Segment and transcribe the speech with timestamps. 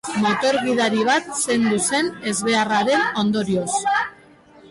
[0.21, 3.79] Motor gidari bat zendu zen ezbeharraren ondorioz.